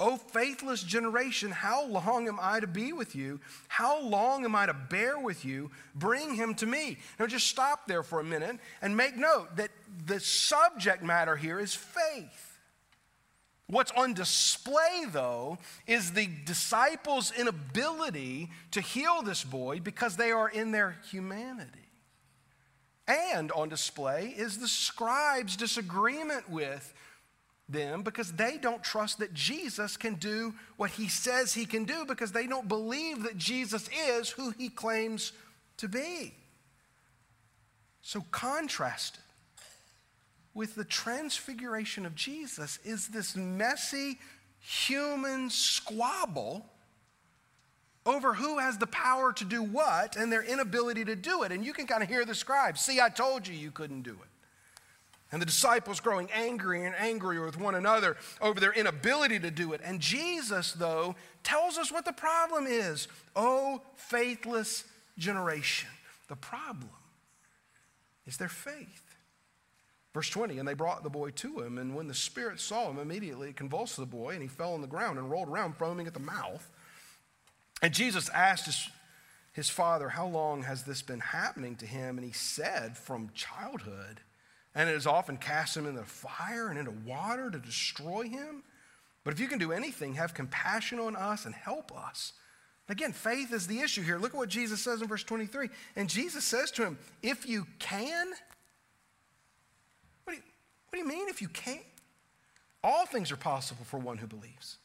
[0.00, 3.40] O faithless generation, how long am I to be with you?
[3.68, 5.70] How long am I to bear with you?
[5.94, 6.98] Bring him to me.
[7.18, 9.70] Now just stop there for a minute and make note that
[10.06, 12.53] the subject matter here is faith.
[13.66, 20.48] What's on display, though, is the disciples' inability to heal this boy because they are
[20.48, 21.78] in their humanity.
[23.06, 26.92] And on display is the scribes' disagreement with
[27.68, 32.04] them because they don't trust that Jesus can do what he says he can do
[32.04, 35.32] because they don't believe that Jesus is who he claims
[35.78, 36.34] to be.
[38.02, 39.23] So, contrasted
[40.54, 44.18] with the transfiguration of Jesus is this messy
[44.60, 46.64] human squabble
[48.06, 51.52] over who has the power to do what and their inability to do it.
[51.52, 54.12] And you can kind of hear the scribes see, I told you you couldn't do
[54.12, 54.28] it.
[55.32, 59.72] And the disciples growing angry and angrier with one another over their inability to do
[59.72, 59.80] it.
[59.82, 63.08] And Jesus, though, tells us what the problem is.
[63.34, 64.84] Oh, faithless
[65.18, 65.88] generation.
[66.28, 66.90] The problem
[68.26, 69.03] is their faith.
[70.14, 72.98] Verse 20, and they brought the boy to him, and when the Spirit saw him,
[72.98, 76.06] immediately it convulsed the boy, and he fell on the ground and rolled around, foaming
[76.06, 76.70] at the mouth.
[77.82, 78.88] And Jesus asked his,
[79.52, 82.16] his father, How long has this been happening to him?
[82.16, 84.20] And he said, From childhood.
[84.72, 88.62] And it has often cast him into fire and into water to destroy him.
[89.24, 92.34] But if you can do anything, have compassion on us and help us.
[92.88, 94.18] Again, faith is the issue here.
[94.18, 95.70] Look at what Jesus says in verse 23.
[95.96, 98.32] And Jesus says to him, If you can,
[100.94, 101.80] do you mean if you can't?
[102.82, 104.76] All things are possible for one who believes.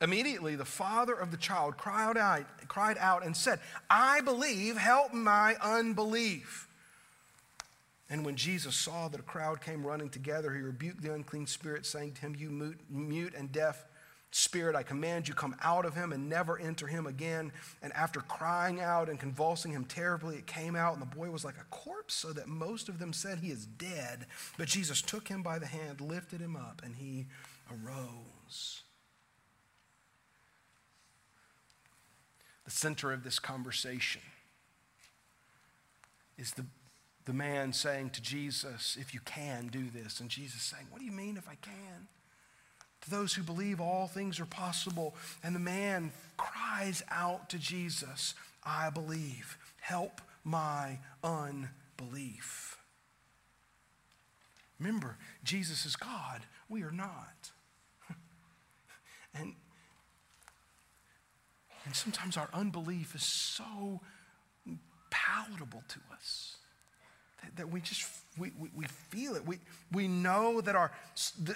[0.00, 5.14] Immediately, the father of the child cried out, cried out and said, I believe, help
[5.14, 6.68] my unbelief.
[8.10, 11.86] And when Jesus saw that a crowd came running together, he rebuked the unclean spirit,
[11.86, 13.84] saying to him, You mute and deaf
[14.36, 17.52] Spirit, I command you, come out of him and never enter him again.
[17.82, 21.44] And after crying out and convulsing him terribly, it came out, and the boy was
[21.44, 24.26] like a corpse, so that most of them said he is dead.
[24.58, 27.26] But Jesus took him by the hand, lifted him up, and he
[27.70, 28.82] arose.
[32.64, 34.22] The center of this conversation
[36.36, 36.66] is the,
[37.24, 40.18] the man saying to Jesus, If you can, do this.
[40.18, 42.08] And Jesus saying, What do you mean if I can?
[43.04, 45.14] To those who believe, all things are possible.
[45.42, 49.58] And the man cries out to Jesus, I believe.
[49.80, 52.78] Help my unbelief.
[54.78, 56.42] Remember, Jesus is God.
[56.68, 57.52] We are not.
[59.34, 59.54] and,
[61.84, 64.00] and sometimes our unbelief is so
[65.10, 66.56] palatable to us
[67.42, 68.02] that, that we just
[68.38, 69.46] we, we, we, feel it.
[69.46, 69.58] We,
[69.92, 70.90] we know that our,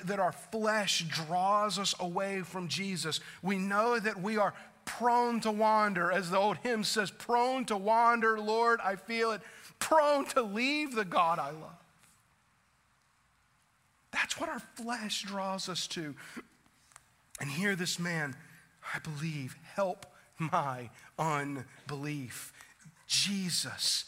[0.05, 3.20] that our flesh draws us away from Jesus.
[3.43, 4.55] We know that we are
[4.85, 9.43] prone to wander, as the old hymn says, prone to wander, Lord, I feel it,
[9.79, 11.85] prone to leave the God I love.
[14.12, 16.14] That's what our flesh draws us to.
[17.41, 18.35] And here, this man,
[18.95, 20.07] I believe, help
[20.39, 22.53] my unbelief.
[23.07, 24.05] Jesus,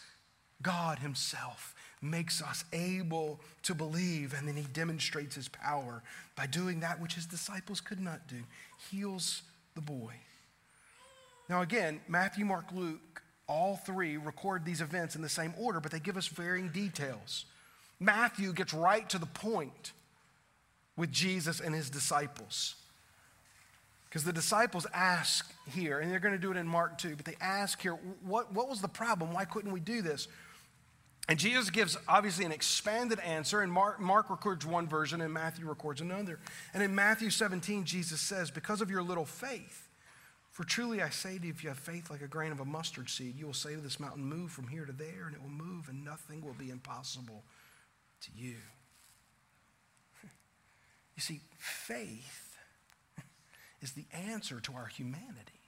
[0.62, 6.02] God Himself, makes us able to believe, and then he demonstrates his power
[6.34, 8.36] by doing that which his disciples could not do
[8.90, 9.42] heals
[9.74, 10.14] the boy.
[11.48, 15.90] Now, again, Matthew, Mark, Luke, all three record these events in the same order, but
[15.90, 17.44] they give us varying details.
[17.98, 19.92] Matthew gets right to the point
[20.96, 22.76] with Jesus and his disciples.
[24.08, 27.24] Because the disciples ask here, and they're going to do it in Mark too, but
[27.24, 29.32] they ask here, what, what was the problem?
[29.32, 30.28] Why couldn't we do this?
[31.30, 35.64] And Jesus gives obviously an expanded answer, and Mark, Mark, records one version, and Matthew
[35.64, 36.40] records another.
[36.74, 39.86] And in Matthew 17, Jesus says, Because of your little faith,
[40.50, 42.64] for truly I say to you, if you have faith like a grain of a
[42.64, 45.40] mustard seed, you will say to this mountain, Move from here to there, and it
[45.40, 47.44] will move, and nothing will be impossible
[48.22, 48.56] to you.
[51.14, 52.56] You see, faith
[53.82, 55.59] is the answer to our humanity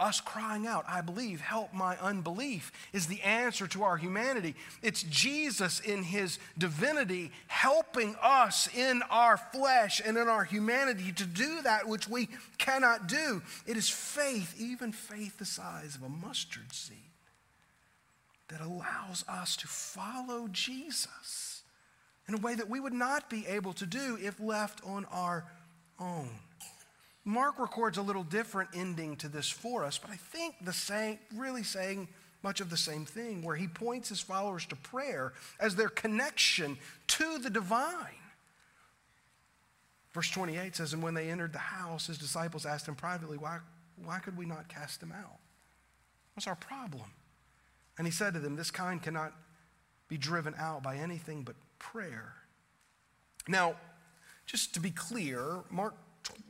[0.00, 4.54] us crying out, I believe, help my unbelief, is the answer to our humanity.
[4.82, 11.24] It's Jesus in his divinity helping us in our flesh and in our humanity to
[11.24, 12.28] do that which we
[12.58, 13.42] cannot do.
[13.66, 16.96] It is faith, even faith the size of a mustard seed,
[18.48, 21.62] that allows us to follow Jesus
[22.26, 25.44] in a way that we would not be able to do if left on our
[25.98, 26.30] own.
[27.24, 31.18] Mark records a little different ending to this for us, but I think the same,
[31.34, 32.08] really saying
[32.42, 36.78] much of the same thing, where he points his followers to prayer as their connection
[37.06, 38.14] to the divine.
[40.12, 43.58] Verse 28 says, And when they entered the house, his disciples asked him privately, Why,
[44.02, 45.38] why could we not cast him out?
[46.34, 47.12] What's our problem?
[47.98, 49.32] And he said to them, This kind cannot
[50.08, 52.32] be driven out by anything but prayer.
[53.46, 53.74] Now,
[54.46, 55.94] just to be clear, Mark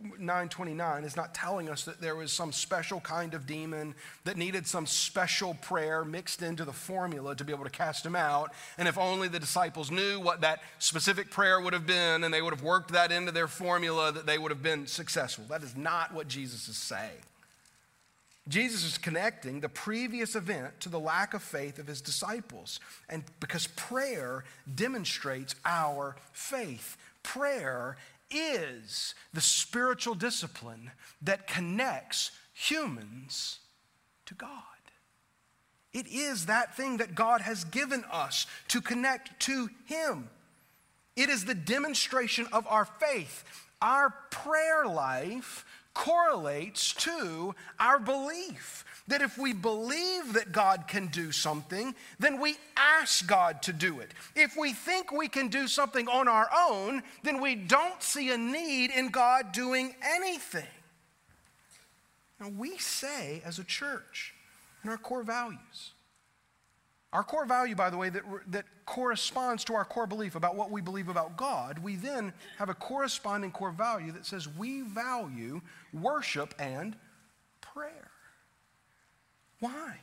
[0.03, 4.66] 929 is not telling us that there was some special kind of demon that needed
[4.66, 8.53] some special prayer mixed into the formula to be able to cast him out.
[8.78, 12.43] And if only the disciples knew what that specific prayer would have been and they
[12.43, 15.45] would have worked that into their formula, that they would have been successful.
[15.49, 17.20] That is not what Jesus is saying.
[18.49, 22.81] Jesus is connecting the previous event to the lack of faith of his disciples.
[23.09, 27.97] And because prayer demonstrates our faith, prayer
[28.31, 30.91] is the spiritual discipline
[31.22, 33.61] that connects humans
[34.26, 34.51] to God.
[35.93, 40.31] It is that thing that God has given us to connect to Him.
[41.16, 43.45] It is the demonstration of our faith.
[43.83, 45.64] Our prayer life
[45.95, 52.57] correlates to our belief that if we believe that God can do something, then we
[52.76, 54.12] ask God to do it.
[54.36, 58.38] If we think we can do something on our own, then we don't see a
[58.38, 60.66] need in God doing anything.
[62.38, 64.32] Now, we say as a church
[64.84, 65.93] in our core values,
[67.12, 70.72] our core value, by the way, that, that corresponds to our core belief about what
[70.72, 75.61] we believe about God, we then have a corresponding core value that says we value
[75.93, 76.97] worship and
[77.61, 78.11] prayer.
[79.61, 80.01] Why?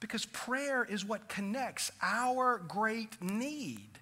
[0.00, 3.98] Because prayer is what connects our great need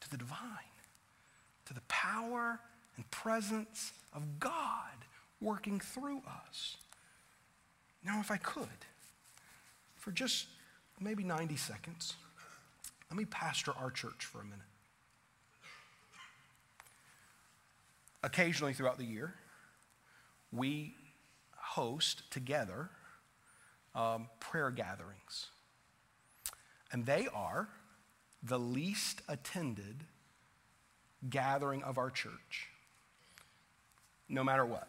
[0.00, 0.48] to the divine,
[1.66, 2.58] to the power
[2.96, 4.50] and presence of God
[5.40, 6.78] working through us.
[8.04, 8.66] Now, if I could,
[9.94, 10.48] for just
[11.00, 12.14] maybe 90 seconds,
[13.10, 14.60] let me pastor our church for a minute.
[18.22, 19.34] Occasionally throughout the year,
[20.52, 20.94] we
[21.56, 22.90] host together
[23.94, 25.48] um, prayer gatherings.
[26.92, 27.68] And they are
[28.42, 30.04] the least attended
[31.28, 32.68] gathering of our church,
[34.28, 34.88] no matter what.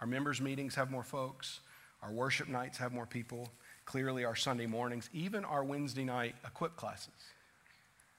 [0.00, 1.60] Our members' meetings have more folks,
[2.02, 3.50] our worship nights have more people,
[3.90, 7.08] clearly, our Sunday mornings, even our Wednesday night equip classes.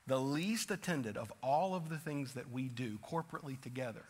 [0.05, 4.03] The least attended of all of the things that we do corporately together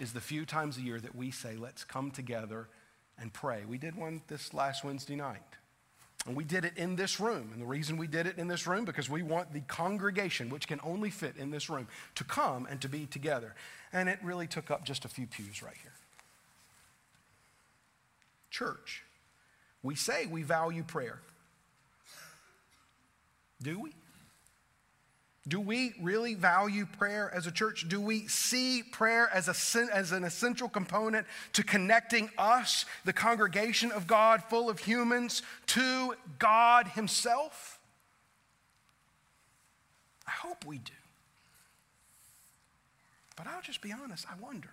[0.00, 2.68] is the few times a year that we say, let's come together
[3.18, 3.62] and pray.
[3.66, 5.40] We did one this last Wednesday night.
[6.26, 7.48] And we did it in this room.
[7.54, 10.68] And the reason we did it in this room, because we want the congregation, which
[10.68, 13.54] can only fit in this room, to come and to be together.
[13.94, 15.94] And it really took up just a few pews right here.
[18.50, 19.04] Church,
[19.82, 21.20] we say we value prayer.
[23.62, 23.92] Do we?
[25.46, 27.88] Do we really value prayer as a church?
[27.88, 33.90] Do we see prayer as, a, as an essential component to connecting us, the congregation
[33.90, 37.80] of God, full of humans, to God Himself?
[40.28, 40.92] I hope we do.
[43.36, 44.70] But I'll just be honest, I wonder.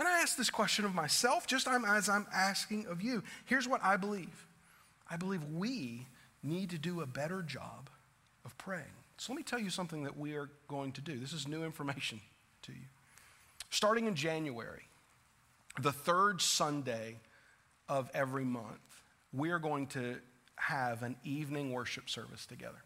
[0.00, 3.22] And I ask this question of myself just as I'm asking of you.
[3.44, 4.46] Here's what I believe
[5.10, 6.06] I believe we
[6.42, 7.90] need to do a better job
[8.46, 8.96] of praying.
[9.18, 11.18] So let me tell you something that we are going to do.
[11.18, 12.22] This is new information
[12.62, 12.86] to you.
[13.68, 14.88] Starting in January,
[15.82, 17.18] the third Sunday
[17.86, 19.02] of every month,
[19.34, 20.16] we are going to
[20.56, 22.82] have an evening worship service together.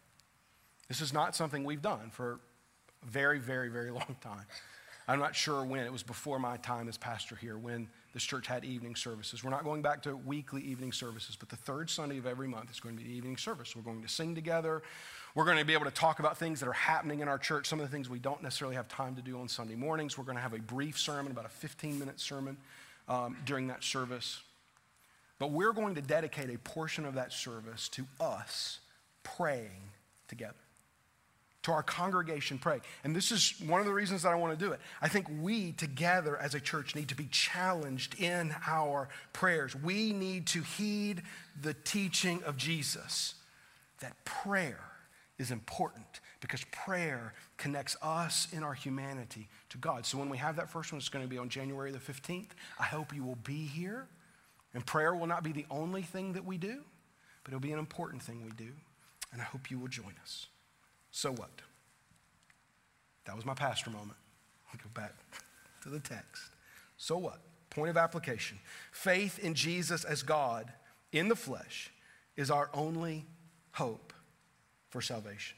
[0.89, 2.39] This is not something we've done for
[3.03, 4.45] a very, very, very long time.
[5.07, 5.85] I'm not sure when.
[5.85, 9.43] It was before my time as pastor here when this church had evening services.
[9.43, 12.71] We're not going back to weekly evening services, but the third Sunday of every month
[12.71, 13.75] is going to be the evening service.
[13.75, 14.81] We're going to sing together.
[15.35, 17.67] We're going to be able to talk about things that are happening in our church,
[17.67, 20.17] some of the things we don't necessarily have time to do on Sunday mornings.
[20.17, 22.57] We're going to have a brief sermon, about a 15 minute sermon
[23.07, 24.41] um, during that service.
[25.37, 28.79] But we're going to dedicate a portion of that service to us
[29.23, 29.91] praying
[30.27, 30.64] together
[31.65, 32.79] to our congregation pray.
[33.03, 34.79] And this is one of the reasons that I want to do it.
[35.01, 39.75] I think we together as a church need to be challenged in our prayers.
[39.75, 41.23] We need to heed
[41.59, 43.33] the teaching of Jesus
[43.99, 44.83] that prayer
[45.39, 46.05] is important
[46.39, 50.05] because prayer connects us in our humanity to God.
[50.05, 52.51] So when we have that first one, it's going to be on January the 15th.
[52.79, 54.07] I hope you will be here.
[54.75, 56.83] And prayer will not be the only thing that we do,
[57.43, 58.71] but it'll be an important thing we do.
[59.31, 60.45] And I hope you will join us.
[61.15, 61.61] So what?
[63.23, 64.17] That was my pastor moment.
[64.69, 65.13] I'll go back
[65.83, 66.43] to the text.
[66.97, 67.39] So what?
[67.69, 68.59] Point of application.
[68.91, 70.73] Faith in Jesus as God
[71.13, 71.89] in the flesh
[72.35, 73.25] is our only
[73.71, 74.11] hope
[74.89, 75.55] for salvation.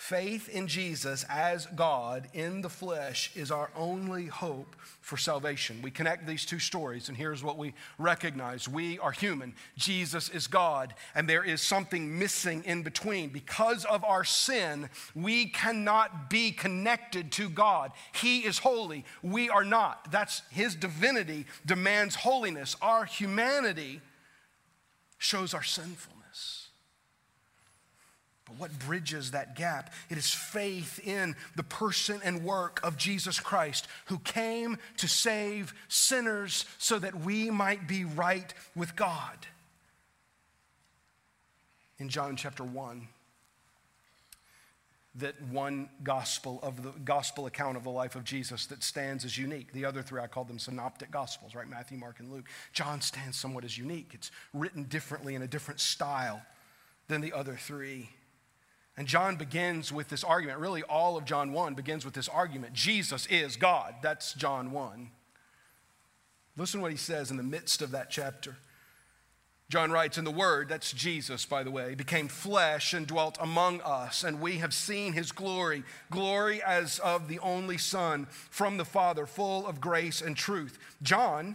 [0.00, 5.82] Faith in Jesus as God in the flesh is our only hope for salvation.
[5.82, 9.54] We connect these two stories, and here's what we recognize we are human.
[9.76, 13.28] Jesus is God, and there is something missing in between.
[13.28, 17.92] Because of our sin, we cannot be connected to God.
[18.14, 20.10] He is holy, we are not.
[20.10, 22.74] That's His divinity demands holiness.
[22.80, 24.00] Our humanity
[25.18, 26.59] shows our sinfulness.
[28.50, 29.92] But what bridges that gap?
[30.08, 35.72] It is faith in the person and work of Jesus Christ, who came to save
[35.86, 39.46] sinners so that we might be right with God.
[41.98, 43.06] In John chapter 1,
[45.16, 49.38] that one gospel of the gospel account of the life of Jesus that stands as
[49.38, 49.72] unique.
[49.72, 51.68] The other three, I call them synoptic gospels, right?
[51.68, 52.46] Matthew, Mark, and Luke.
[52.72, 54.10] John stands somewhat as unique.
[54.12, 56.42] It's written differently in a different style
[57.06, 58.10] than the other three.
[58.96, 60.58] And John begins with this argument.
[60.58, 63.94] Really, all of John 1 begins with this argument Jesus is God.
[64.02, 65.10] That's John 1.
[66.56, 68.56] Listen what he says in the midst of that chapter.
[69.70, 73.80] John writes, In the Word, that's Jesus, by the way, became flesh and dwelt among
[73.82, 78.84] us, and we have seen his glory, glory as of the only Son from the
[78.84, 80.76] Father, full of grace and truth.
[81.02, 81.54] John,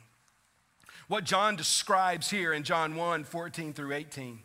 [1.11, 4.39] What John describes here in John 1 14 through 18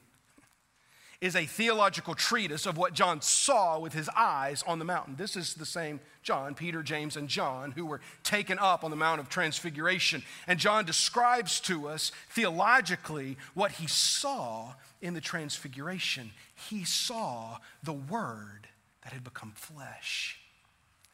[1.21, 5.15] is a theological treatise of what John saw with his eyes on the mountain.
[5.15, 8.97] This is the same John, Peter, James, and John, who were taken up on the
[8.97, 10.25] Mount of Transfiguration.
[10.49, 16.33] And John describes to us theologically what he saw in the Transfiguration.
[16.69, 18.67] He saw the Word
[19.05, 20.41] that had become flesh.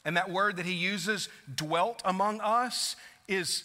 [0.02, 2.96] And that word that he uses, dwelt among us,
[3.28, 3.64] is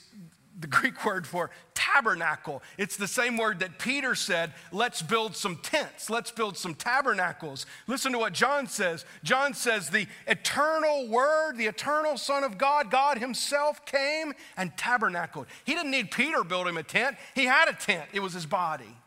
[0.60, 2.64] the Greek word for tabernacle.
[2.78, 7.66] It's the same word that Peter said, let's build some tents, let's build some tabernacles.
[7.86, 9.06] Listen to what John says.
[9.24, 15.46] John says, the eternal word, the eternal Son of God, God Himself came and tabernacled.
[15.64, 18.46] He didn't need Peter build him a tent, he had a tent, it was his
[18.46, 18.98] body.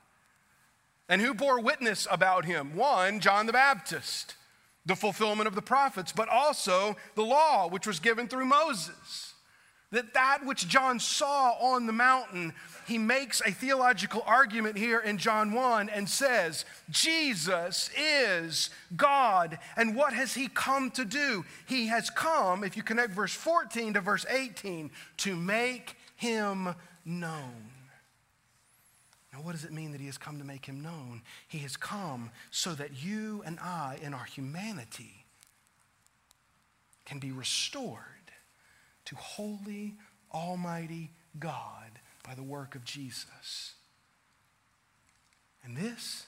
[1.09, 2.77] And who bore witness about him?
[2.77, 4.37] One, John the Baptist,
[4.87, 9.30] the fulfillment of the prophets, but also the law, which was given through Moses
[9.93, 12.53] that that which John saw on the mountain,
[12.87, 19.59] he makes a theological argument here in John 1 and says, Jesus is God.
[19.77, 21.45] And what has he come to do?
[21.67, 26.75] He has come, if you connect verse 14 to verse 18, to make him
[27.05, 27.71] known.
[29.33, 31.23] Now, what does it mean that he has come to make him known?
[31.49, 35.25] He has come so that you and I, in our humanity,
[37.05, 38.20] can be restored
[39.11, 39.97] to holy,
[40.33, 41.91] almighty God
[42.23, 43.75] by the work of Jesus.
[45.65, 46.27] And this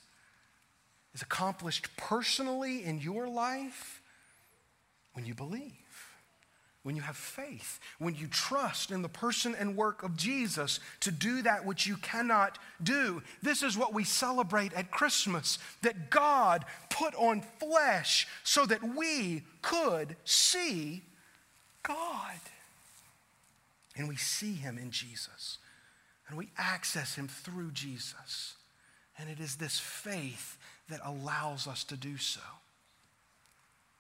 [1.15, 4.03] is accomplished personally in your life
[5.13, 5.73] when you believe,
[6.83, 11.13] when you have faith, when you trust in the person and work of Jesus to
[11.13, 13.23] do that which you cannot do.
[13.43, 19.45] This is what we celebrate at Christmas that God put on flesh so that we
[19.63, 21.05] could see
[21.85, 22.41] God.
[23.97, 25.59] And we see him in Jesus.
[26.29, 28.55] And we access him through Jesus.
[29.19, 30.57] And it is this faith
[30.89, 32.41] that allows us to do so.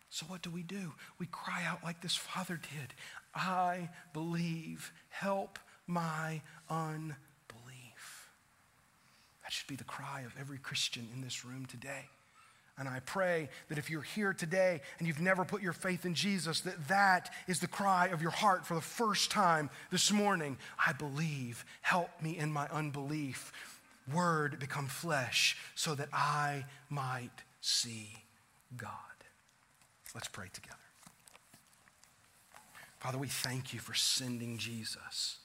[0.08, 0.92] So, what do we do?
[1.18, 2.94] We cry out like this father did
[3.34, 7.16] I believe, help my unbelief.
[9.42, 12.10] That should be the cry of every Christian in this room today.
[12.78, 16.14] And I pray that if you're here today and you've never put your faith in
[16.14, 20.56] Jesus, that that is the cry of your heart for the first time this morning.
[20.84, 23.52] I believe, help me in my unbelief.
[24.12, 28.08] Word become flesh so that I might see
[28.76, 28.90] God.
[30.14, 30.76] Let's pray together.
[33.00, 35.38] Father, we thank you for sending Jesus.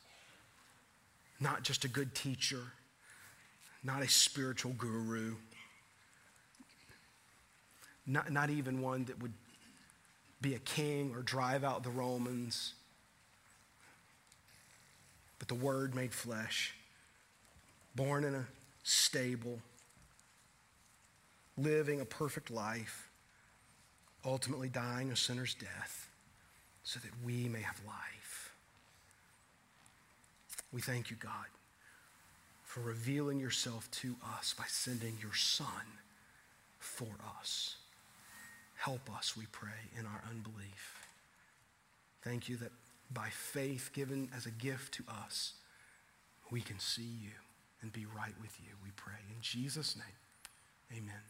[1.39, 2.61] Not just a good teacher,
[3.83, 5.35] not a spiritual guru
[8.07, 9.33] not, not even one that would
[10.41, 12.73] be a king or drive out the Romans,
[15.39, 16.73] but the Word made flesh,
[17.95, 18.45] born in a
[18.83, 19.59] stable,
[21.57, 23.09] living a perfect life,
[24.25, 26.09] ultimately dying a sinner's death
[26.83, 28.53] so that we may have life.
[30.71, 31.31] We thank you, God,
[32.63, 35.67] for revealing yourself to us by sending your Son
[36.79, 37.07] for
[37.39, 37.75] us.
[38.77, 40.95] Help us, we pray, in our unbelief.
[42.23, 42.71] Thank you that
[43.11, 45.53] by faith given as a gift to us,
[46.51, 47.31] we can see you
[47.81, 49.19] and be right with you, we pray.
[49.29, 51.21] In Jesus' name, amen.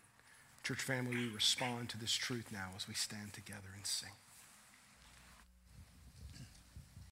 [0.64, 4.10] Church family, we respond to this truth now as we stand together and sing.